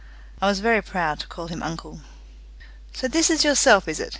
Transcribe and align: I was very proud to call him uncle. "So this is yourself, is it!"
I 0.41 0.47
was 0.47 0.61
very 0.61 0.81
proud 0.81 1.19
to 1.19 1.27
call 1.27 1.45
him 1.45 1.61
uncle. 1.61 2.01
"So 2.91 3.07
this 3.07 3.29
is 3.29 3.43
yourself, 3.43 3.87
is 3.87 3.99
it!" 3.99 4.09